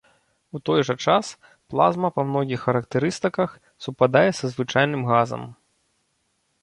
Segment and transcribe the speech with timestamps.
[0.59, 1.27] У той жа час,
[1.73, 3.49] плазма па многіх характарыстыках
[3.87, 5.49] супадае са звычайным газам.